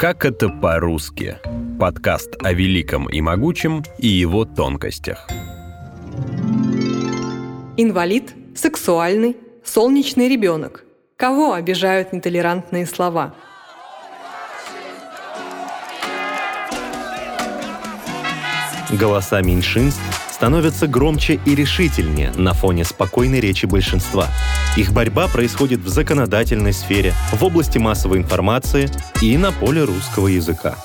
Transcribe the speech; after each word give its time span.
Как 0.00 0.24
это 0.24 0.48
по-русски? 0.48 1.36
Подкаст 1.78 2.34
о 2.42 2.54
великом 2.54 3.06
и 3.10 3.20
могучем 3.20 3.82
и 3.98 4.06
его 4.08 4.46
тонкостях. 4.46 5.28
Инвалид, 7.76 8.34
сексуальный, 8.54 9.36
солнечный 9.62 10.30
ребенок. 10.30 10.84
Кого 11.18 11.52
обижают 11.52 12.14
нетолерантные 12.14 12.86
слова? 12.86 13.34
Голоса 18.92 19.40
меньшинств 19.40 20.00
становятся 20.30 20.86
громче 20.86 21.40
и 21.44 21.54
решительнее 21.54 22.32
на 22.36 22.54
фоне 22.54 22.84
спокойной 22.84 23.40
речи 23.40 23.66
большинства. 23.66 24.28
Их 24.76 24.92
борьба 24.92 25.28
происходит 25.28 25.80
в 25.80 25.88
законодательной 25.88 26.72
сфере, 26.72 27.14
в 27.32 27.44
области 27.44 27.78
массовой 27.78 28.18
информации 28.18 28.90
и 29.20 29.36
на 29.36 29.52
поле 29.52 29.84
русского 29.84 30.28
языка. 30.28 30.76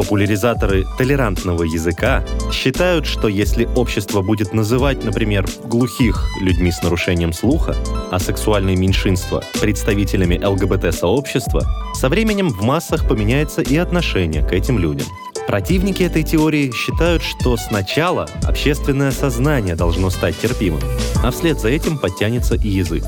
Популяризаторы 0.00 0.86
толерантного 0.96 1.62
языка 1.64 2.24
считают, 2.50 3.04
что 3.04 3.28
если 3.28 3.68
общество 3.76 4.22
будет 4.22 4.54
называть, 4.54 5.04
например, 5.04 5.46
глухих 5.64 6.26
людьми 6.40 6.72
с 6.72 6.82
нарушением 6.82 7.34
слуха, 7.34 7.76
а 8.10 8.18
сексуальные 8.18 8.76
меньшинства 8.76 9.44
представителями 9.60 10.42
ЛГБТ-сообщества, 10.42 11.66
со 11.92 12.08
временем 12.08 12.48
в 12.48 12.62
массах 12.62 13.06
поменяется 13.06 13.60
и 13.60 13.76
отношение 13.76 14.42
к 14.42 14.54
этим 14.54 14.78
людям. 14.78 15.06
Противники 15.46 16.02
этой 16.02 16.22
теории 16.22 16.72
считают, 16.72 17.22
что 17.22 17.58
сначала 17.58 18.26
общественное 18.44 19.10
сознание 19.10 19.76
должно 19.76 20.08
стать 20.08 20.40
терпимым, 20.40 20.80
а 21.22 21.30
вслед 21.30 21.60
за 21.60 21.68
этим 21.68 21.98
подтянется 21.98 22.54
и 22.54 22.68
язык. 22.68 23.04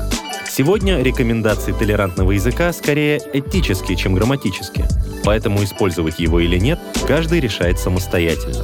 Сегодня 0.55 1.01
рекомендации 1.01 1.71
толерантного 1.71 2.33
языка 2.33 2.71
скорее 2.73 3.19
этические, 3.33 3.97
чем 3.97 4.13
грамматические, 4.13 4.85
поэтому 5.23 5.63
использовать 5.63 6.19
его 6.19 6.39
или 6.39 6.59
нет 6.59 6.79
каждый 7.07 7.39
решает 7.39 7.79
самостоятельно. 7.79 8.63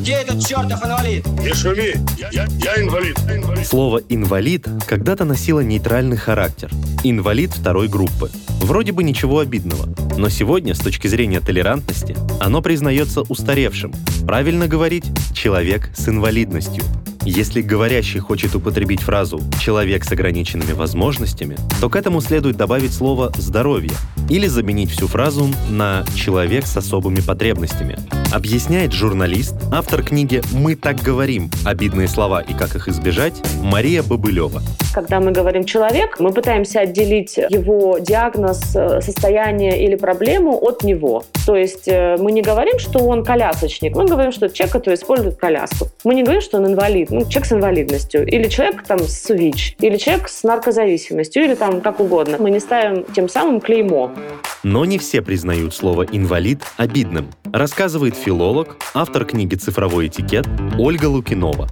Где 0.00 0.12
этот 0.14 0.46
чертов 0.46 0.82
инвалид? 0.82 1.26
Не 1.26 1.52
шуми, 1.52 1.92
я, 2.16 2.30
я, 2.32 2.46
я 2.46 2.82
инвалид. 2.82 3.18
Слово 3.66 4.00
«инвалид» 4.08 4.66
когда-то 4.86 5.26
носило 5.26 5.60
нейтральный 5.60 6.16
характер. 6.16 6.70
Инвалид 7.02 7.50
второй 7.50 7.88
группы. 7.88 8.30
Вроде 8.62 8.92
бы 8.92 9.04
ничего 9.04 9.40
обидного. 9.40 9.94
Но 10.16 10.30
сегодня, 10.30 10.74
с 10.74 10.78
точки 10.78 11.06
зрения 11.06 11.40
толерантности, 11.40 12.16
оно 12.40 12.62
признается 12.62 13.20
устаревшим. 13.20 13.92
Правильно 14.26 14.68
говорить 14.68 15.04
«человек 15.34 15.90
с 15.94 16.08
инвалидностью». 16.08 16.82
Если 17.26 17.62
говорящий 17.62 18.20
хочет 18.20 18.54
употребить 18.54 19.00
фразу 19.00 19.40
«человек 19.58 20.04
с 20.04 20.12
ограниченными 20.12 20.72
возможностями», 20.72 21.56
то 21.80 21.88
к 21.88 21.96
этому 21.96 22.20
следует 22.20 22.56
добавить 22.56 22.92
слово 22.92 23.32
«здоровье» 23.38 23.92
или 24.28 24.46
заменить 24.46 24.90
всю 24.90 25.06
фразу 25.06 25.46
на 25.68 26.04
«человек 26.14 26.66
с 26.66 26.76
особыми 26.76 27.20
потребностями». 27.20 27.96
Объясняет 28.32 28.92
журналист, 28.92 29.54
автор 29.70 30.02
книги 30.02 30.42
«Мы 30.52 30.74
так 30.74 30.96
говорим. 30.96 31.50
Обидные 31.64 32.08
слова 32.08 32.40
и 32.40 32.52
как 32.52 32.74
их 32.74 32.88
избежать» 32.88 33.34
Мария 33.62 34.02
Бобылева. 34.02 34.60
Когда 34.92 35.20
мы 35.20 35.30
говорим 35.30 35.64
«человек», 35.64 36.18
мы 36.18 36.32
пытаемся 36.32 36.80
отделить 36.80 37.36
его 37.36 37.98
диагноз, 37.98 38.74
э, 38.74 39.00
состояние 39.00 39.84
или 39.84 39.94
проблему 39.94 40.58
от 40.60 40.82
него. 40.82 41.24
То 41.46 41.54
есть 41.54 41.86
э, 41.86 42.16
мы 42.18 42.32
не 42.32 42.42
говорим, 42.42 42.78
что 42.78 43.00
он 43.04 43.24
колясочник, 43.24 43.94
мы 43.94 44.06
говорим, 44.06 44.32
что 44.32 44.48
человек, 44.48 44.72
который 44.72 44.94
использует 44.94 45.36
коляску. 45.36 45.88
Мы 46.02 46.14
не 46.14 46.22
говорим, 46.22 46.42
что 46.42 46.58
он 46.58 46.66
инвалид, 46.66 47.10
ну, 47.10 47.20
человек 47.22 47.46
с 47.46 47.52
инвалидностью, 47.52 48.26
или 48.26 48.48
человек 48.48 48.82
там 48.84 48.98
с 49.00 49.30
ВИЧ, 49.30 49.76
или 49.80 49.96
человек 49.96 50.28
с 50.28 50.42
наркозависимостью, 50.42 51.44
или 51.44 51.54
там 51.54 51.80
как 51.80 52.00
угодно. 52.00 52.36
Мы 52.38 52.50
не 52.50 52.60
ставим 52.60 53.04
тем 53.14 53.28
самым 53.28 53.60
клеймо. 53.60 54.13
Но 54.62 54.84
не 54.84 54.98
все 54.98 55.22
признают 55.22 55.74
слово 55.74 56.04
«инвалид» 56.04 56.62
обидным, 56.76 57.30
рассказывает 57.52 58.16
филолог, 58.16 58.76
автор 58.94 59.24
книги 59.24 59.54
«Цифровой 59.54 60.06
этикет» 60.06 60.46
Ольга 60.78 61.06
Лукинова. 61.06 61.68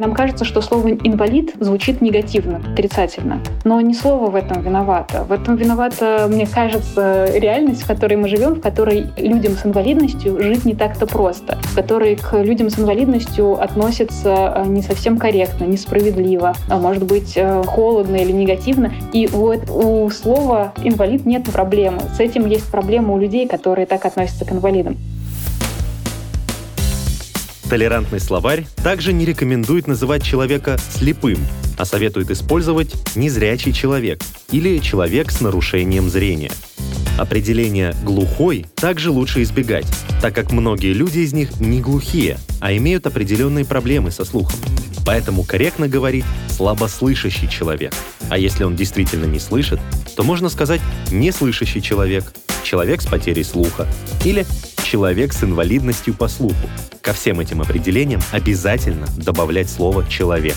Нам 0.00 0.14
кажется, 0.14 0.46
что 0.46 0.62
слово 0.62 0.92
«инвалид» 0.92 1.52
звучит 1.60 2.00
негативно, 2.00 2.62
отрицательно. 2.72 3.38
Но 3.64 3.82
не 3.82 3.92
слово 3.92 4.30
в 4.30 4.34
этом 4.34 4.62
виновато. 4.62 5.24
В 5.24 5.32
этом 5.32 5.56
виновата, 5.56 6.26
мне 6.26 6.46
кажется, 6.46 7.26
реальность, 7.34 7.82
в 7.82 7.86
которой 7.86 8.14
мы 8.14 8.26
живем, 8.26 8.54
в 8.54 8.60
которой 8.62 9.08
людям 9.18 9.52
с 9.52 9.66
инвалидностью 9.66 10.40
жить 10.42 10.64
не 10.64 10.74
так-то 10.74 11.06
просто, 11.06 11.58
в 11.64 11.74
которой 11.74 12.16
к 12.16 12.32
людям 12.42 12.70
с 12.70 12.78
инвалидностью 12.78 13.62
относятся 13.62 14.54
э, 14.56 14.68
не 14.68 14.80
совсем 14.80 15.18
корректно, 15.18 15.66
несправедливо, 15.66 16.54
а 16.70 16.78
может 16.78 17.04
быть 17.04 17.34
э, 17.36 17.62
холодно 17.66 18.16
или 18.16 18.32
негативно. 18.32 18.94
И 19.12 19.26
вот 19.26 19.68
у 19.68 20.08
слова 20.08 20.72
«инвалид» 20.82 21.26
нет 21.26 21.44
проблемы. 21.52 22.00
С 22.16 22.20
этим 22.20 22.46
есть 22.46 22.70
проблема 22.70 23.12
у 23.12 23.18
людей, 23.18 23.46
которые 23.46 23.84
так 23.84 24.06
относятся 24.06 24.46
к 24.46 24.52
инвалидам. 24.52 24.96
Толерантный 27.70 28.18
словарь 28.18 28.66
также 28.82 29.12
не 29.12 29.24
рекомендует 29.24 29.86
называть 29.86 30.24
человека 30.24 30.76
слепым, 30.92 31.38
а 31.78 31.84
советует 31.84 32.28
использовать 32.32 32.92
«незрячий 33.14 33.72
человек» 33.72 34.20
или 34.50 34.78
«человек 34.78 35.30
с 35.30 35.40
нарушением 35.40 36.10
зрения». 36.10 36.50
Определение 37.16 37.94
«глухой» 38.02 38.66
также 38.74 39.12
лучше 39.12 39.44
избегать, 39.44 39.86
так 40.20 40.34
как 40.34 40.50
многие 40.50 40.92
люди 40.92 41.20
из 41.20 41.32
них 41.32 41.60
не 41.60 41.80
глухие, 41.80 42.38
а 42.60 42.76
имеют 42.76 43.06
определенные 43.06 43.64
проблемы 43.64 44.10
со 44.10 44.24
слухом. 44.24 44.58
Поэтому 45.06 45.44
корректно 45.44 45.86
говорить 45.86 46.24
«слабослышащий 46.48 47.48
человек». 47.48 47.94
А 48.30 48.36
если 48.36 48.64
он 48.64 48.74
действительно 48.74 49.26
не 49.26 49.38
слышит, 49.38 49.78
то 50.16 50.24
можно 50.24 50.48
сказать 50.48 50.80
«неслышащий 51.12 51.80
человек», 51.80 52.32
«человек 52.64 53.00
с 53.00 53.06
потерей 53.06 53.44
слуха» 53.44 53.86
или 54.24 54.44
человек 54.90 55.32
с 55.32 55.44
инвалидностью 55.44 56.14
по 56.14 56.26
слуху. 56.26 56.68
Ко 57.00 57.12
всем 57.12 57.38
этим 57.38 57.60
определениям 57.60 58.20
обязательно 58.32 59.06
добавлять 59.16 59.70
слово 59.70 60.04
«человек». 60.08 60.56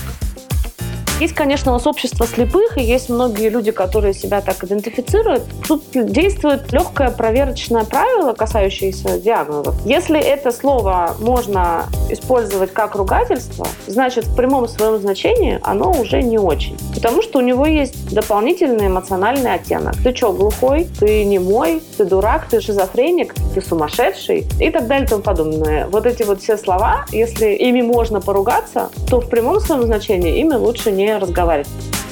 Есть, 1.20 1.34
конечно, 1.34 1.70
у 1.70 1.74
нас 1.74 1.86
общество 1.86 2.26
слепых, 2.26 2.76
и 2.76 2.82
есть 2.82 3.08
многие 3.08 3.48
люди, 3.48 3.70
которые 3.70 4.14
себя 4.14 4.40
так 4.40 4.64
идентифицируют. 4.64 5.44
Тут 5.66 5.84
действует 5.92 6.72
легкое 6.72 7.10
проверочное 7.10 7.84
правило, 7.84 8.32
касающееся 8.32 9.20
диагнозов. 9.20 9.76
Если 9.86 10.20
это 10.20 10.50
слово 10.50 11.14
можно 11.20 11.84
использовать 12.10 12.72
как 12.72 12.96
ругательство, 12.96 13.64
значит, 13.86 14.26
в 14.26 14.34
прямом 14.34 14.66
своем 14.66 14.98
значении 14.98 15.60
оно 15.62 15.92
уже 15.92 16.20
не 16.20 16.36
очень. 16.38 16.76
Потому 16.92 17.22
что 17.22 17.38
у 17.38 17.42
него 17.42 17.64
есть 17.64 18.12
дополнительный 18.12 18.88
эмоциональный 18.88 19.54
оттенок. 19.54 19.94
Ты 20.02 20.14
что, 20.16 20.32
глухой? 20.32 20.88
Ты 20.98 21.24
не 21.24 21.38
мой? 21.38 21.80
Ты 21.96 22.06
дурак? 22.06 22.48
Ты 22.50 22.60
шизофреник? 22.60 23.34
Ты 23.54 23.62
сумасшедший? 23.62 24.46
И 24.60 24.68
так 24.70 24.88
далее 24.88 25.06
и 25.06 25.08
тому 25.08 25.22
подобное. 25.22 25.86
Вот 25.86 26.06
эти 26.06 26.24
вот 26.24 26.42
все 26.42 26.56
слова, 26.56 27.06
если 27.12 27.54
ими 27.54 27.82
можно 27.82 28.20
поругаться, 28.20 28.90
то 29.08 29.20
в 29.20 29.28
прямом 29.28 29.60
своем 29.60 29.84
значении 29.84 30.40
ими 30.40 30.54
лучше 30.54 30.90
не 30.90 31.03
разговаривать. 31.12 31.68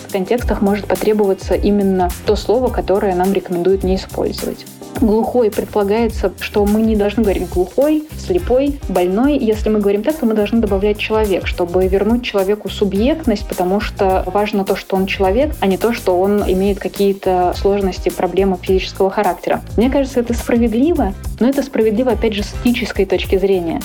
В 0.08 0.12
контекстах 0.12 0.60
может 0.60 0.86
потребоваться 0.86 1.54
именно 1.54 2.10
то 2.26 2.36
слово, 2.36 2.68
которое 2.68 3.14
нам 3.14 3.32
рекомендуют 3.32 3.82
не 3.82 3.96
использовать. 3.96 4.66
Глухой 5.00 5.50
предполагается, 5.50 6.32
что 6.38 6.64
мы 6.64 6.82
не 6.82 6.94
должны 6.94 7.22
говорить 7.24 7.48
глухой, 7.48 8.04
слепой, 8.18 8.78
больной. 8.88 9.36
Если 9.36 9.68
мы 9.68 9.80
говорим 9.80 10.04
так, 10.04 10.16
то 10.16 10.26
мы 10.26 10.34
должны 10.34 10.60
добавлять 10.60 10.98
человек, 10.98 11.46
чтобы 11.46 11.86
вернуть 11.88 12.22
человеку 12.22 12.68
субъектность, 12.68 13.48
потому 13.48 13.80
что 13.80 14.22
важно 14.26 14.64
то, 14.64 14.76
что 14.76 14.94
он 14.94 15.06
человек, 15.06 15.54
а 15.60 15.66
не 15.66 15.76
то, 15.76 15.92
что 15.92 16.20
он 16.20 16.44
имеет 16.46 16.78
какие-то 16.78 17.52
сложности, 17.56 18.10
проблемы 18.10 18.58
физического 18.62 19.10
характера. 19.10 19.62
Мне 19.76 19.90
кажется, 19.90 20.20
это 20.20 20.34
справедливо, 20.34 21.14
но 21.40 21.48
это 21.48 21.62
справедливо, 21.62 22.12
опять 22.12 22.34
же, 22.34 22.44
с 22.44 22.54
этической 22.62 23.06
точки 23.06 23.38
зрения. 23.38 23.80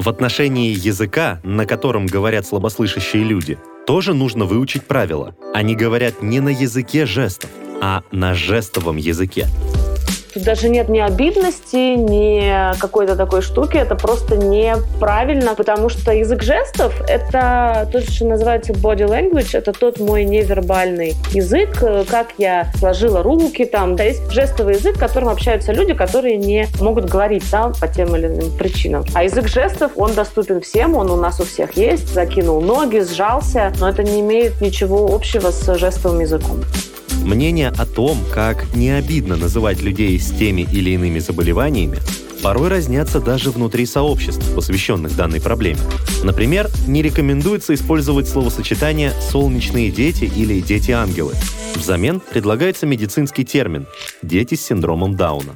В 0.00 0.08
отношении 0.08 0.70
языка, 0.70 1.40
на 1.44 1.66
котором 1.66 2.06
говорят 2.06 2.46
слабослышащие 2.46 3.22
люди, 3.22 3.58
тоже 3.86 4.14
нужно 4.14 4.46
выучить 4.46 4.86
правила. 4.86 5.36
Они 5.52 5.76
говорят 5.76 6.22
не 6.22 6.40
на 6.40 6.48
языке 6.48 7.04
жестов, 7.04 7.50
а 7.82 8.02
на 8.10 8.32
жестовом 8.32 8.96
языке. 8.96 9.46
Тут 10.32 10.44
даже 10.44 10.68
нет 10.68 10.88
ни 10.88 10.98
обидности, 10.98 11.94
ни 11.96 12.78
какой-то 12.78 13.16
такой 13.16 13.42
штуки. 13.42 13.76
Это 13.76 13.94
просто 13.94 14.36
неправильно, 14.36 15.54
потому 15.54 15.88
что 15.88 16.12
язык 16.12 16.42
жестов— 16.42 16.94
это 17.08 17.88
то, 17.92 18.00
что 18.00 18.26
называется 18.26 18.72
body 18.72 19.08
language. 19.08 19.56
Это 19.56 19.72
тот 19.72 19.98
мой 19.98 20.24
невербальный 20.24 21.14
язык, 21.32 21.82
как 22.08 22.28
я 22.38 22.70
сложила 22.78 23.22
руки 23.22 23.64
там. 23.64 23.96
Да, 23.96 24.04
есть 24.04 24.30
жестовый 24.30 24.74
язык, 24.74 24.98
которым 24.98 25.28
общаются 25.30 25.72
люди, 25.72 25.94
которые 25.94 26.36
не 26.36 26.68
могут 26.80 27.06
говорить 27.06 27.44
да, 27.50 27.72
по 27.80 27.88
тем 27.88 28.14
или 28.16 28.26
иным 28.26 28.56
причинам. 28.56 29.04
А 29.14 29.24
язык 29.24 29.48
жестов, 29.48 29.92
он 29.96 30.14
доступен 30.14 30.60
всем, 30.60 30.94
он 30.94 31.10
у 31.10 31.16
нас 31.16 31.40
у 31.40 31.44
всех 31.44 31.76
есть. 31.76 32.08
Закинул 32.08 32.60
ноги, 32.60 33.00
сжался, 33.00 33.72
но 33.80 33.88
это 33.88 34.02
не 34.02 34.20
имеет 34.20 34.60
ничего 34.60 35.14
общего 35.14 35.50
с 35.50 35.74
жестовым 35.76 36.20
языком. 36.20 36.62
Мнение 37.30 37.68
о 37.68 37.86
том, 37.86 38.18
как 38.34 38.74
не 38.74 38.90
обидно 38.90 39.36
называть 39.36 39.80
людей 39.80 40.18
с 40.18 40.32
теми 40.32 40.66
или 40.72 40.90
иными 40.90 41.20
заболеваниями, 41.20 41.98
порой 42.42 42.66
разнятся 42.66 43.20
даже 43.20 43.52
внутри 43.52 43.86
сообществ, 43.86 44.52
посвященных 44.52 45.14
данной 45.14 45.40
проблеме. 45.40 45.78
Например, 46.24 46.68
не 46.88 47.02
рекомендуется 47.02 47.72
использовать 47.72 48.28
словосочетание 48.28 49.12
«солнечные 49.30 49.92
дети» 49.92 50.24
или 50.24 50.60
«дети-ангелы». 50.60 51.34
Взамен 51.76 52.18
предлагается 52.18 52.86
медицинский 52.86 53.44
термин 53.44 53.86
«дети 54.22 54.56
с 54.56 54.66
синдромом 54.66 55.14
Дауна» 55.14 55.54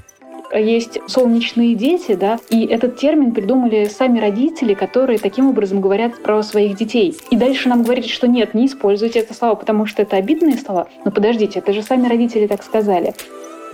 есть 0.53 0.99
солнечные 1.07 1.75
дети, 1.75 2.15
да, 2.15 2.39
и 2.51 2.67
этот 2.67 2.97
термин 2.97 3.33
придумали 3.33 3.87
сами 3.87 4.21
родители, 4.21 4.75
которые 4.75 5.19
таким 5.19 5.49
образом 5.49 5.81
говорят 5.81 6.23
про 6.23 6.43
своих 6.43 6.77
детей. 6.77 7.17
И 7.31 7.37
дальше 7.37 7.69
нам 7.69 7.83
говорят, 7.83 8.07
что 8.07 8.27
нет, 8.29 8.55
не 8.55 8.67
используйте 8.67 9.21
это 9.21 9.35
слово, 9.35 9.55
потому 9.55 9.87
что 9.87 10.03
это 10.03 10.17
обидные 10.17 10.57
слова. 10.57 10.89
Но 11.05 11.11
подождите, 11.11 11.59
это 11.61 11.73
же 11.73 11.83
сами 11.83 12.09
родители 12.09 12.47
так 12.47 12.63
сказали. 12.63 13.15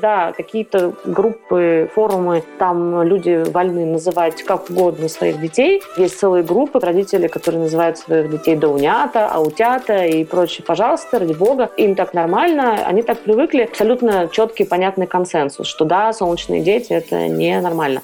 Да, 0.01 0.33
какие-то 0.37 0.95
группы, 1.05 1.91
форумы, 1.95 2.43
там 2.59 3.03
люди 3.03 3.45
вольны 3.51 3.85
называть 3.85 4.43
как 4.43 4.71
угодно 4.71 5.09
своих 5.09 5.41
детей. 5.41 5.83
Есть 5.97 6.19
целые 6.19 6.43
группы 6.43 6.81
родителей, 6.81 7.29
которые 7.29 7.63
называют 7.63 7.99
своих 7.99 8.31
детей 8.31 8.57
доунята, 8.57 9.27
аутята 9.27 10.07
и 10.07 10.25
прочее. 10.25 10.65
Пожалуйста, 10.67 11.19
ради 11.19 11.35
бога, 11.35 11.71
им 11.77 11.95
так 11.95 12.15
нормально, 12.15 12.79
они 12.87 13.03
так 13.03 13.19
привыкли. 13.19 13.63
Абсолютно 13.63 14.29
четкий, 14.33 14.65
понятный 14.65 15.07
консенсус, 15.07 15.67
что 15.67 15.85
да, 15.85 16.13
солнечные 16.13 16.63
дети— 16.63 16.89
это 16.93 17.29
не 17.29 17.61
нормально. 17.61 18.03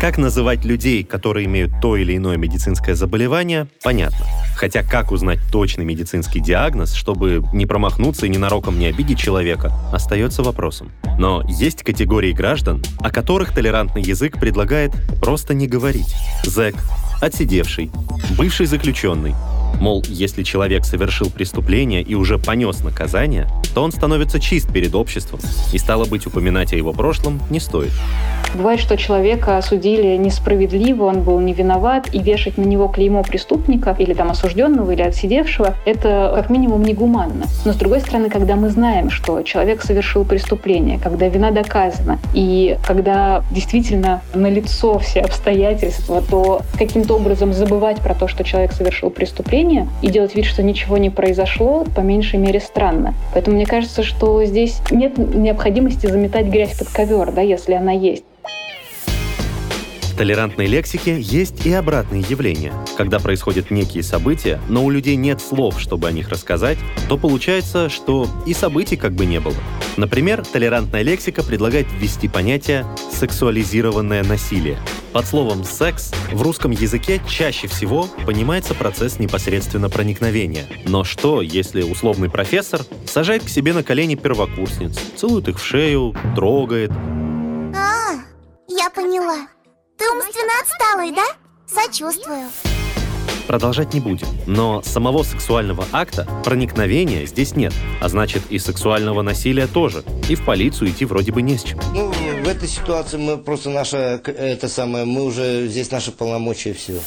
Как 0.00 0.18
называть 0.18 0.64
людей, 0.64 1.04
которые 1.04 1.46
имеют 1.46 1.80
то 1.80 1.96
или 1.96 2.16
иное 2.16 2.36
медицинское 2.36 2.94
заболевание, 2.94 3.66
понятно. 3.82 4.26
Хотя 4.54 4.82
как 4.82 5.10
узнать 5.10 5.38
точный 5.50 5.86
медицинский 5.86 6.38
диагноз, 6.38 6.92
чтобы 6.92 7.42
не 7.54 7.64
промахнуться 7.64 8.26
и 8.26 8.28
ненароком 8.28 8.78
не 8.78 8.86
обидеть 8.86 9.18
человека, 9.18 9.72
остается 9.92 10.42
вопросом. 10.42 10.92
Но 11.18 11.42
есть 11.48 11.82
категории 11.82 12.32
граждан, 12.32 12.84
о 13.00 13.10
которых 13.10 13.54
толерантный 13.54 14.02
язык 14.02 14.38
предлагает 14.38 14.92
просто 15.20 15.54
не 15.54 15.66
говорить. 15.66 16.14
Зэк, 16.44 16.76
отсидевший, 17.22 17.90
бывший 18.36 18.66
заключенный, 18.66 19.34
Мол, 19.80 20.04
если 20.08 20.42
человек 20.42 20.84
совершил 20.84 21.30
преступление 21.30 22.02
и 22.02 22.14
уже 22.14 22.38
понес 22.38 22.82
наказание, 22.82 23.46
то 23.74 23.82
он 23.82 23.92
становится 23.92 24.40
чист 24.40 24.72
перед 24.72 24.94
обществом, 24.94 25.38
и 25.72 25.78
стало 25.78 26.06
быть, 26.06 26.26
упоминать 26.26 26.72
о 26.72 26.76
его 26.76 26.92
прошлом 26.92 27.40
не 27.50 27.60
стоит. 27.60 27.92
Бывает, 28.54 28.80
что 28.80 28.96
человека 28.96 29.58
осудили 29.58 30.16
несправедливо, 30.16 31.04
он 31.04 31.22
был 31.22 31.38
не 31.40 31.52
виноват, 31.52 32.08
и 32.14 32.20
вешать 32.20 32.56
на 32.56 32.62
него 32.62 32.88
клеймо 32.88 33.22
преступника 33.22 33.94
или 33.98 34.14
там 34.14 34.30
осужденного, 34.30 34.92
или 34.92 35.02
отсидевшего, 35.02 35.74
это 35.84 36.32
как 36.34 36.48
минимум 36.48 36.82
негуманно. 36.82 37.46
Но 37.66 37.72
с 37.72 37.76
другой 37.76 38.00
стороны, 38.00 38.30
когда 38.30 38.56
мы 38.56 38.70
знаем, 38.70 39.10
что 39.10 39.42
человек 39.42 39.82
совершил 39.82 40.24
преступление, 40.24 40.98
когда 40.98 41.28
вина 41.28 41.50
доказана, 41.50 42.18
и 42.32 42.78
когда 42.86 43.44
действительно 43.50 44.22
налицо 44.32 44.98
все 45.00 45.20
обстоятельства, 45.20 46.22
то 46.22 46.62
каким-то 46.78 47.16
образом 47.16 47.52
забывать 47.52 47.98
про 47.98 48.14
то, 48.14 48.26
что 48.26 48.42
человек 48.42 48.72
совершил 48.72 49.10
преступление, 49.10 49.65
преступление 49.66 49.88
и 50.02 50.08
делать 50.08 50.34
вид, 50.34 50.44
что 50.44 50.62
ничего 50.62 50.96
не 50.98 51.10
произошло, 51.10 51.84
по 51.94 52.00
меньшей 52.00 52.38
мере 52.38 52.60
странно. 52.60 53.14
Поэтому 53.32 53.56
мне 53.56 53.66
кажется, 53.66 54.02
что 54.02 54.44
здесь 54.44 54.80
нет 54.90 55.18
необходимости 55.18 56.06
заметать 56.06 56.46
грязь 56.46 56.78
под 56.78 56.88
ковер, 56.88 57.32
да, 57.32 57.40
если 57.40 57.74
она 57.74 57.92
есть. 57.92 58.24
В 60.02 60.18
толерантной 60.18 60.66
лексике 60.66 61.20
есть 61.20 61.66
и 61.66 61.72
обратные 61.74 62.22
явления. 62.22 62.72
Когда 62.96 63.18
происходят 63.18 63.70
некие 63.70 64.02
события, 64.02 64.58
но 64.66 64.82
у 64.82 64.88
людей 64.88 65.14
нет 65.14 65.42
слов, 65.42 65.78
чтобы 65.78 66.08
о 66.08 66.12
них 66.12 66.30
рассказать, 66.30 66.78
то 67.10 67.18
получается, 67.18 67.90
что 67.90 68.26
и 68.46 68.54
событий 68.54 68.96
как 68.96 69.12
бы 69.12 69.26
не 69.26 69.40
было. 69.40 69.56
Например, 69.98 70.42
толерантная 70.42 71.02
лексика 71.02 71.42
предлагает 71.42 71.86
ввести 72.00 72.28
понятие 72.28 72.86
«сексуализированное 73.12 74.24
насилие». 74.24 74.78
Под 75.16 75.26
словом 75.26 75.64
«секс» 75.64 76.12
в 76.30 76.42
русском 76.42 76.72
языке 76.72 77.22
чаще 77.26 77.68
всего 77.68 78.06
понимается 78.26 78.74
процесс 78.74 79.18
непосредственно 79.18 79.88
проникновения. 79.88 80.66
Но 80.84 81.04
что, 81.04 81.40
если 81.40 81.80
условный 81.80 82.28
профессор 82.28 82.82
сажает 83.06 83.42
к 83.42 83.48
себе 83.48 83.72
на 83.72 83.82
колени 83.82 84.14
первокурсниц, 84.14 84.98
целует 85.16 85.48
их 85.48 85.58
в 85.58 85.64
шею, 85.64 86.14
трогает? 86.34 86.90
А, 86.90 88.12
я 88.68 88.90
поняла. 88.90 89.48
Ты 89.96 90.04
умственно 90.10 90.52
отсталый, 90.60 91.10
да? 91.12 91.24
Сочувствую. 91.66 92.50
Продолжать 93.46 93.94
не 93.94 94.00
будем. 94.00 94.26
Но 94.46 94.82
самого 94.82 95.22
сексуального 95.22 95.84
акта, 95.92 96.26
проникновения 96.44 97.26
здесь 97.26 97.54
нет. 97.56 97.72
А 98.00 98.08
значит 98.08 98.42
и 98.50 98.58
сексуального 98.58 99.22
насилия 99.22 99.66
тоже. 99.66 100.02
И 100.28 100.34
в 100.34 100.44
полицию 100.44 100.90
идти 100.90 101.04
вроде 101.04 101.32
бы 101.32 101.42
не 101.42 101.56
с 101.56 101.62
чем. 101.62 101.78
Ну, 101.94 102.12
в 102.12 102.48
этой 102.48 102.68
ситуации 102.68 103.16
мы 103.16 103.38
просто 103.38 103.70
наше, 103.70 103.96
это 103.96 104.68
самое, 104.68 105.04
мы 105.04 105.22
уже 105.24 105.68
здесь 105.68 105.90
наши 105.90 106.12
полномочия 106.12 106.72
все. 106.72 107.00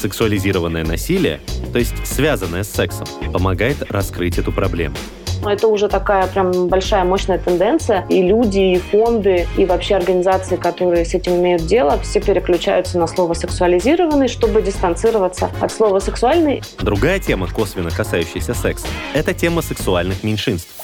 Сексуализированное 0.00 0.84
насилие, 0.84 1.40
то 1.72 1.78
есть 1.78 1.94
связанное 2.06 2.62
с 2.62 2.70
сексом, 2.70 3.06
помогает 3.32 3.90
раскрыть 3.90 4.38
эту 4.38 4.52
проблему. 4.52 4.96
Это 5.46 5.68
уже 5.68 5.88
такая 5.88 6.26
прям 6.26 6.68
большая, 6.68 7.04
мощная 7.04 7.38
тенденция. 7.38 8.06
И 8.08 8.22
люди, 8.22 8.58
и 8.58 8.78
фонды, 8.78 9.46
и 9.56 9.64
вообще 9.64 9.96
организации, 9.96 10.56
которые 10.56 11.04
с 11.04 11.14
этим 11.14 11.36
имеют 11.36 11.66
дело, 11.66 11.98
все 12.02 12.20
переключаются 12.20 12.98
на 12.98 13.06
слово 13.06 13.34
«сексуализированный», 13.34 14.28
чтобы 14.28 14.62
дистанцироваться 14.62 15.50
от 15.60 15.72
слова 15.72 15.98
«сексуальный». 15.98 16.62
Другая 16.80 17.18
тема, 17.18 17.48
косвенно 17.48 17.90
касающаяся 17.90 18.54
секса, 18.54 18.86
это 19.14 19.34
тема 19.34 19.62
сексуальных 19.62 20.22
меньшинств. 20.22 20.83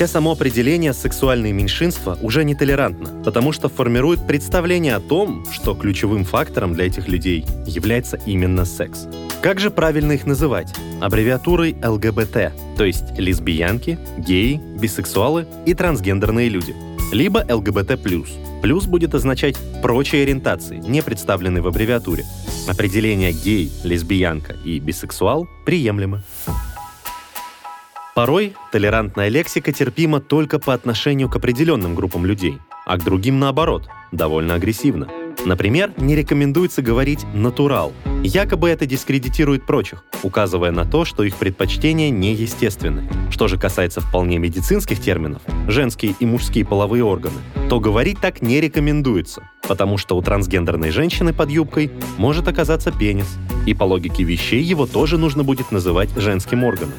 Хотя 0.00 0.12
само 0.12 0.32
определение 0.32 0.94
«сексуальные 0.94 1.52
меньшинства» 1.52 2.16
уже 2.22 2.42
не 2.42 2.54
толерантно, 2.54 3.22
потому 3.22 3.52
что 3.52 3.68
формирует 3.68 4.26
представление 4.26 4.94
о 4.94 5.00
том, 5.00 5.44
что 5.52 5.74
ключевым 5.74 6.24
фактором 6.24 6.72
для 6.72 6.86
этих 6.86 7.06
людей 7.06 7.44
является 7.66 8.16
именно 8.24 8.64
секс. 8.64 9.06
Как 9.42 9.60
же 9.60 9.70
правильно 9.70 10.12
их 10.12 10.24
называть? 10.24 10.74
Аббревиатурой 11.02 11.76
ЛГБТ, 11.84 12.50
то 12.78 12.84
есть 12.86 13.10
лесбиянки, 13.18 13.98
геи, 14.16 14.58
бисексуалы 14.78 15.46
и 15.66 15.74
трансгендерные 15.74 16.48
люди. 16.48 16.74
Либо 17.12 17.44
ЛГБТ+. 17.46 18.02
Плюс 18.62 18.86
будет 18.86 19.14
означать 19.14 19.58
прочие 19.82 20.22
ориентации, 20.22 20.78
не 20.78 21.02
представленные 21.02 21.60
в 21.60 21.66
аббревиатуре. 21.66 22.24
Определение 22.66 23.32
гей, 23.32 23.70
лесбиянка 23.84 24.54
и 24.64 24.80
бисексуал 24.80 25.46
приемлемы. 25.66 26.22
Порой 28.14 28.54
толерантная 28.72 29.28
лексика 29.28 29.72
терпима 29.72 30.20
только 30.20 30.58
по 30.58 30.74
отношению 30.74 31.28
к 31.28 31.36
определенным 31.36 31.94
группам 31.94 32.26
людей, 32.26 32.58
а 32.86 32.98
к 32.98 33.04
другим 33.04 33.38
наоборот, 33.38 33.88
довольно 34.12 34.54
агрессивно– 34.54 35.08
Например, 35.44 35.92
не 35.96 36.14
рекомендуется 36.14 36.82
говорить 36.82 37.24
«натурал». 37.32 37.92
Якобы 38.22 38.68
это 38.68 38.84
дискредитирует 38.84 39.64
прочих, 39.64 40.04
указывая 40.22 40.70
на 40.70 40.84
то, 40.84 41.06
что 41.06 41.22
их 41.22 41.36
предпочтения 41.36 42.10
неестественны. 42.10 43.08
Что 43.30 43.48
же 43.48 43.56
касается 43.56 44.02
вполне 44.02 44.38
медицинских 44.38 45.00
терминов, 45.00 45.40
женские 45.66 46.14
и 46.20 46.26
мужские 46.26 46.66
половые 46.66 47.04
органы, 47.04 47.38
то 47.70 47.80
говорить 47.80 48.20
так 48.20 48.42
не 48.42 48.60
рекомендуется, 48.60 49.48
потому 49.66 49.96
что 49.96 50.16
у 50.16 50.22
трансгендерной 50.22 50.90
женщины 50.90 51.32
под 51.32 51.50
юбкой 51.50 51.90
может 52.18 52.46
оказаться 52.46 52.92
пенис, 52.92 53.38
и 53.66 53.72
по 53.72 53.84
логике 53.84 54.24
вещей 54.24 54.62
его 54.62 54.86
тоже 54.86 55.16
нужно 55.16 55.42
будет 55.42 55.72
называть 55.72 56.10
женским 56.16 56.64
органом. 56.64 56.96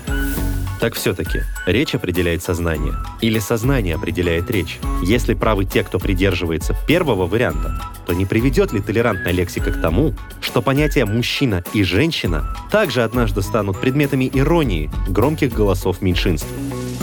Так 0.82 0.96
все-таки, 0.96 1.44
речь 1.68 1.94
определяет 1.94 2.42
сознание. 2.42 2.96
Или 3.22 3.38
сознание 3.38 3.94
определяет 3.94 4.50
речь. 4.50 4.80
Если 5.04 5.36
правы 5.36 5.66
те, 5.66 5.84
кто 5.84 6.00
придерживается 6.00 6.76
первого 6.88 7.28
варианта, 7.28 7.80
то 8.08 8.14
не 8.14 8.26
приведет 8.26 8.74
ли 8.74 8.82
толерантная 8.82 9.32
лексика 9.32 9.72
к 9.72 9.80
тому, 9.80 10.16
что 10.42 10.64
понятия 10.64 11.06
«мужчина» 11.06 11.64
и 11.76 11.84
«женщина» 11.84 12.58
также 12.72 13.04
однажды 13.04 13.44
станут 13.44 13.80
предметами 13.80 14.28
иронии 14.34 14.90
громких 15.08 15.54
голосов 15.54 16.02
меньшинств? 16.02 16.50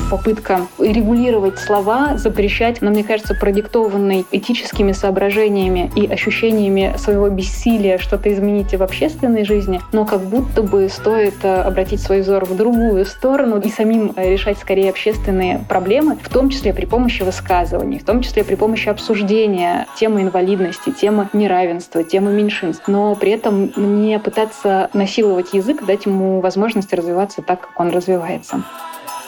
Попытка 0.09 0.67
регулировать 0.79 1.59
слова, 1.59 2.17
запрещать, 2.17 2.81
но 2.83 2.91
мне 2.91 3.05
кажется, 3.05 3.35
продиктованной 3.35 4.27
этическими 4.31 4.93
соображениями 4.93 5.91
и 5.95 6.07
ощущениями 6.07 6.95
своего 6.99 7.29
бессилия 7.29 7.99
что-то 7.99 8.33
изменить 8.33 8.75
в 8.75 8.83
общественной 8.83 9.45
жизни, 9.45 9.81
но 9.93 10.05
как 10.05 10.21
будто 10.23 10.63
бы 10.63 10.89
стоит 10.89 11.35
э, 11.43 11.63
обратить 11.63 12.01
свой 12.01 12.21
взор 12.21 12.45
в 12.45 12.57
другую 12.57 13.05
сторону 13.05 13.61
и 13.61 13.69
самим 13.69 14.13
э, 14.17 14.33
решать 14.33 14.59
скорее 14.59 14.91
общественные 14.91 15.65
проблемы, 15.69 16.17
в 16.23 16.29
том 16.29 16.51
числе 16.51 16.73
при 16.73 16.87
помощи 16.87 17.23
высказываний, 17.23 17.99
в 17.99 18.05
том 18.05 18.23
числе 18.23 18.45
при 18.45 18.55
помощи 18.55 18.89
обсуждения 18.89 19.87
темы 19.97 20.23
инвалидности, 20.23 20.91
темы 20.91 21.29
неравенства, 21.33 22.03
темы 22.03 22.33
меньшинств, 22.33 22.89
но 22.89 23.15
при 23.15 23.33
этом 23.33 23.73
не 23.77 24.19
пытаться 24.19 24.91
насиловать 24.93 25.53
язык, 25.53 25.85
дать 25.85 26.07
ему 26.07 26.41
возможность 26.41 26.93
развиваться 26.93 27.43
так, 27.43 27.61
как 27.61 27.81
он 27.81 27.91
развивается. 27.91 28.63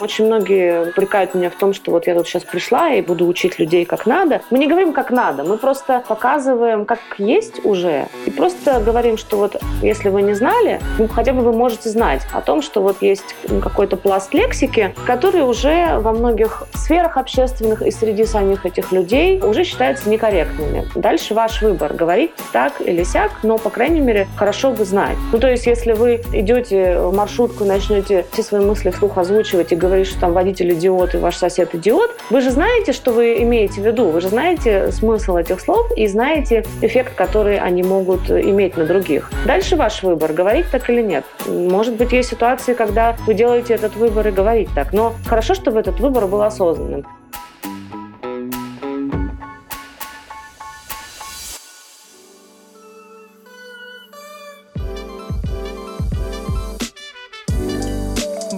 Очень 0.01 0.25
многие 0.25 0.89
упрекают 0.89 1.35
меня 1.35 1.51
в 1.51 1.55
том, 1.55 1.73
что 1.73 1.91
вот 1.91 2.07
я 2.07 2.15
тут 2.15 2.27
сейчас 2.27 2.43
пришла 2.43 2.89
и 2.89 3.01
буду 3.01 3.27
учить 3.27 3.59
людей 3.59 3.85
как 3.85 4.07
надо. 4.07 4.41
Мы 4.49 4.57
не 4.57 4.65
говорим 4.65 4.93
как 4.93 5.11
надо, 5.11 5.43
мы 5.43 5.57
просто 5.57 6.03
показываем, 6.07 6.85
как 6.85 6.99
есть 7.19 7.63
уже. 7.63 8.07
И 8.25 8.31
просто 8.31 8.79
говорим, 8.79 9.17
что 9.17 9.37
вот 9.37 9.61
если 9.83 10.09
вы 10.09 10.23
не 10.23 10.33
знали, 10.33 10.81
ну 10.97 11.07
хотя 11.07 11.33
бы 11.33 11.41
вы 11.41 11.53
можете 11.53 11.89
знать 11.89 12.21
о 12.33 12.41
том, 12.41 12.63
что 12.63 12.81
вот 12.81 13.03
есть 13.03 13.35
какой-то 13.61 13.95
пласт 13.95 14.33
лексики, 14.33 14.95
который 15.05 15.41
уже 15.41 15.99
во 15.99 16.13
многих 16.13 16.63
сферах 16.73 17.17
общественных 17.17 17.83
и 17.83 17.91
среди 17.91 18.25
самих 18.25 18.65
этих 18.65 18.91
людей 18.91 19.39
уже 19.39 19.63
считается 19.63 20.09
некорректными. 20.09 20.89
Дальше 20.95 21.35
ваш 21.35 21.61
выбор, 21.61 21.93
говорить 21.93 22.31
так 22.51 22.81
или 22.81 23.03
сяк, 23.03 23.31
но, 23.43 23.59
по 23.59 23.69
крайней 23.69 23.99
мере, 23.99 24.27
хорошо 24.35 24.71
бы 24.71 24.83
знать. 24.83 25.17
Ну, 25.31 25.37
то 25.37 25.47
есть, 25.47 25.67
если 25.67 25.91
вы 25.91 26.21
идете 26.33 26.97
в 26.97 27.15
маршрутку 27.15 27.65
начнете 27.65 28.25
все 28.31 28.41
свои 28.41 28.65
мысли 28.65 28.89
вслух 28.89 29.19
озвучивать 29.19 29.71
и 29.71 29.75
говорить, 29.75 29.90
что 30.03 30.19
там 30.21 30.33
водитель 30.33 30.73
идиот 30.73 31.15
и 31.15 31.17
ваш 31.17 31.35
сосед 31.35 31.75
идиот, 31.75 32.15
вы 32.29 32.41
же 32.41 32.51
знаете, 32.51 32.93
что 32.93 33.11
вы 33.11 33.41
имеете 33.43 33.81
в 33.81 33.85
виду, 33.85 34.09
вы 34.09 34.21
же 34.21 34.29
знаете 34.29 34.91
смысл 34.91 35.37
этих 35.37 35.59
слов 35.59 35.91
и 35.95 36.07
знаете 36.07 36.65
эффект, 36.81 37.15
который 37.15 37.59
они 37.59 37.83
могут 37.83 38.29
иметь 38.29 38.77
на 38.77 38.85
других. 38.85 39.31
Дальше 39.45 39.75
ваш 39.75 40.03
выбор, 40.03 40.33
говорить 40.33 40.65
так 40.71 40.89
или 40.89 41.01
нет. 41.01 41.23
Может 41.47 41.95
быть, 41.95 42.11
есть 42.11 42.29
ситуации, 42.29 42.73
когда 42.73 43.15
вы 43.25 43.33
делаете 43.33 43.73
этот 43.73 43.95
выбор 43.95 44.27
и 44.27 44.31
говорить 44.31 44.69
так, 44.73 44.93
но 44.93 45.13
хорошо, 45.27 45.53
чтобы 45.53 45.79
этот 45.79 45.99
выбор 45.99 46.27
был 46.27 46.41
осознанным. 46.41 47.05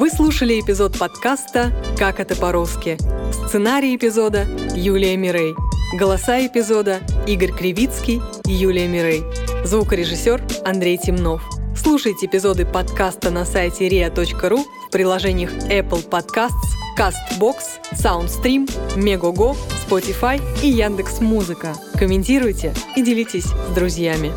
Вы 0.03 0.10
слушали 0.10 0.60
эпизод 0.60 1.00
подкаста 1.00 1.72
«Как 1.98 2.19
это 2.19 2.36
по-русски». 2.36 2.98
Сценарий 3.48 3.95
эпизода 3.95 4.45
Юлия 4.75 5.15
Мирей. 5.15 5.55
Голоса 5.98 6.45
эпизода 6.45 7.00
Игорь 7.25 7.53
Кривицкий 7.53 8.22
и 8.45 8.51
Юлия 8.51 8.89
Мирей. 8.89 9.24
Звукорежиссер 9.63 10.43
Андрей 10.65 10.98
Темнов. 10.98 11.41
Слушайте 11.74 12.25
эпизоды 12.25 12.65
подкаста 12.65 13.31
на 13.31 13.45
сайте 13.45 13.88
ria.ru 13.88 14.65
в 14.88 14.91
приложениях 14.91 15.51
Apple 15.69 16.05
Podcasts, 16.10 16.51
CastBox, 17.00 17.55
SoundStream, 17.93 18.69
Megogo, 18.98 19.55
Spotify 19.88 20.41
и 20.62 20.67
Яндекс.Музыка. 20.67 21.75
Комментируйте 21.98 22.74
и 22.98 23.01
делитесь 23.01 23.45
с 23.45 23.74
друзьями. 23.74 24.33